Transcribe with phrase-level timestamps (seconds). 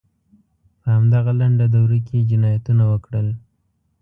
[0.81, 3.27] په همدغه لنډه دوره کې یې جنایتونه وکړل.